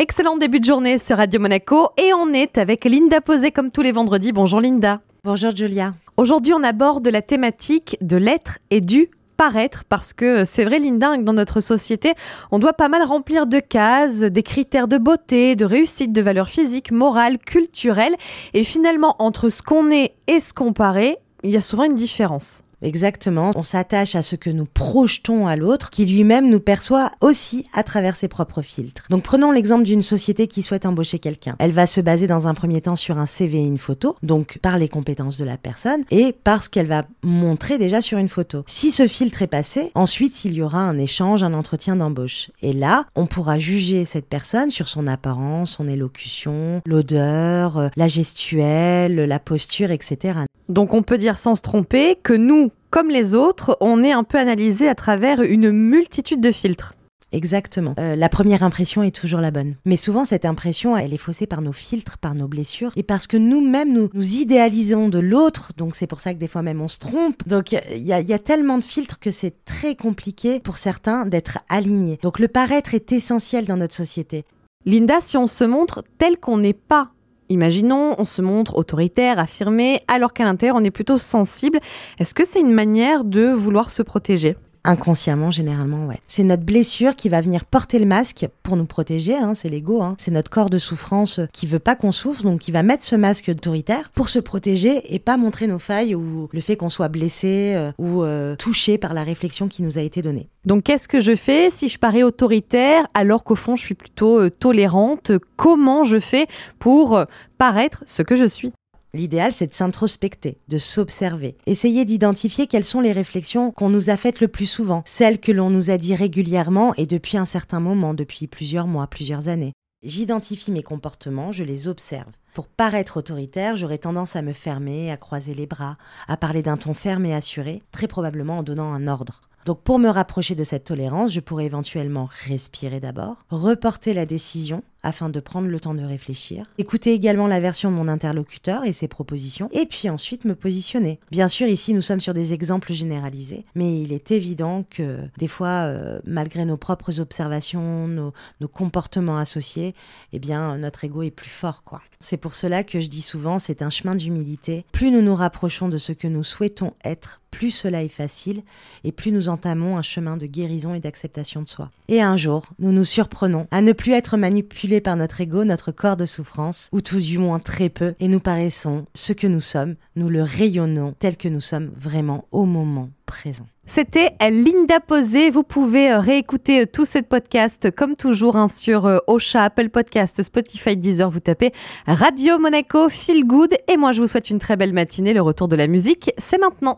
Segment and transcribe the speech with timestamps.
[0.00, 3.82] Excellent début de journée sur Radio Monaco et on est avec Linda Posé comme tous
[3.82, 4.30] les vendredis.
[4.30, 5.00] Bonjour Linda.
[5.24, 5.92] Bonjour Julia.
[6.16, 11.16] Aujourd'hui on aborde la thématique de l'être et du paraître parce que c'est vrai Linda
[11.16, 12.14] que dans notre société
[12.52, 16.48] on doit pas mal remplir de cases, des critères de beauté, de réussite, de valeurs
[16.48, 18.14] physiques, morales, culturelles
[18.54, 21.96] et finalement entre ce qu'on est et ce qu'on paraît il y a souvent une
[21.96, 22.62] différence.
[22.82, 23.50] Exactement.
[23.56, 27.82] On s'attache à ce que nous projetons à l'autre, qui lui-même nous perçoit aussi à
[27.82, 29.06] travers ses propres filtres.
[29.10, 31.56] Donc prenons l'exemple d'une société qui souhaite embaucher quelqu'un.
[31.58, 34.58] Elle va se baser dans un premier temps sur un CV et une photo, donc
[34.62, 38.28] par les compétences de la personne et par ce qu'elle va montrer déjà sur une
[38.28, 38.62] photo.
[38.66, 42.50] Si ce filtre est passé, ensuite il y aura un échange, un entretien d'embauche.
[42.62, 48.08] Et là, on pourra juger cette personne sur son apparence, son élocution, l'odeur, euh, la
[48.08, 50.40] gestuelle, la posture, etc.
[50.68, 54.24] Donc on peut dire sans se tromper que nous, comme les autres, on est un
[54.24, 56.94] peu analysé à travers une multitude de filtres.
[57.32, 57.94] Exactement.
[57.98, 59.74] Euh, la première impression est toujours la bonne.
[59.84, 63.26] Mais souvent, cette impression, elle est faussée par nos filtres, par nos blessures, et parce
[63.26, 65.72] que nous-mêmes, nous, nous idéalisons de l'autre.
[65.76, 67.46] Donc, c'est pour ça que des fois même, on se trompe.
[67.46, 71.58] Donc, il y, y, a tellement de filtres que c'est très compliqué pour certains d'être
[71.68, 72.18] alignés.
[72.22, 74.44] Donc, le paraître est essentiel dans notre société.
[74.86, 77.10] Linda, si on se montre tel qu'on n'est pas
[77.48, 81.80] Imaginons, on se montre autoritaire, affirmé, alors qu'à l'intérieur, on est plutôt sensible.
[82.18, 84.56] Est-ce que c'est une manière de vouloir se protéger?
[84.88, 86.18] Inconsciemment, généralement, ouais.
[86.28, 90.00] C'est notre blessure qui va venir porter le masque pour nous protéger, hein, c'est l'ego,
[90.00, 90.14] hein.
[90.16, 93.14] c'est notre corps de souffrance qui veut pas qu'on souffre, donc qui va mettre ce
[93.14, 97.08] masque autoritaire pour se protéger et pas montrer nos failles ou le fait qu'on soit
[97.08, 100.48] blessé euh, ou euh, touché par la réflexion qui nous a été donnée.
[100.64, 104.40] Donc qu'est-ce que je fais si je parais autoritaire alors qu'au fond je suis plutôt
[104.40, 105.32] euh, tolérante?
[105.56, 106.46] Comment je fais
[106.78, 107.22] pour
[107.58, 108.72] paraître ce que je suis?
[109.14, 111.56] L'idéal, c'est de s'introspecter, de s'observer.
[111.66, 115.52] Essayer d'identifier quelles sont les réflexions qu'on nous a faites le plus souvent, celles que
[115.52, 119.72] l'on nous a dit régulièrement et depuis un certain moment, depuis plusieurs mois, plusieurs années.
[120.02, 122.30] J'identifie mes comportements, je les observe.
[122.54, 125.96] Pour paraître autoritaire, j'aurais tendance à me fermer, à croiser les bras,
[126.28, 129.40] à parler d'un ton ferme et assuré, très probablement en donnant un ordre.
[129.64, 134.82] Donc pour me rapprocher de cette tolérance, je pourrais éventuellement respirer d'abord, reporter la décision
[135.02, 138.92] afin de prendre le temps de réfléchir, écouter également la version de mon interlocuteur et
[138.92, 141.20] ses propositions, et puis ensuite me positionner.
[141.30, 145.48] Bien sûr, ici nous sommes sur des exemples généralisés, mais il est évident que des
[145.48, 148.32] fois, euh, malgré nos propres observations, nos,
[148.72, 149.94] comportements associés,
[150.32, 152.00] eh bien notre ego est plus fort, quoi.
[152.20, 154.84] C'est pour cela que je dis souvent, c'est un chemin d'humilité.
[154.92, 158.62] Plus nous nous rapprochons de ce que nous souhaitons être, plus cela est facile,
[159.04, 161.90] et plus nous entamons un chemin de guérison et d'acceptation de soi.
[162.08, 165.92] Et un jour, nous nous surprenons à ne plus être manipulés par notre ego, notre
[165.92, 169.60] corps de souffrance, ou tout du moins très peu, et nous paraissons ce que nous
[169.60, 173.66] sommes, nous le rayonnons tel que nous sommes vraiment au moment présent.
[173.86, 175.50] C'était Linda Posé.
[175.50, 179.88] Vous pouvez euh, réécouter euh, tout ce podcast comme toujours hein, sur euh, Ocha, Apple
[179.88, 181.30] Podcast, Spotify, Deezer.
[181.30, 181.72] Vous tapez
[182.06, 183.74] Radio Monaco, Feel Good.
[183.88, 185.32] Et moi, je vous souhaite une très belle matinée.
[185.32, 186.96] Le retour de la musique, c'est maintenant.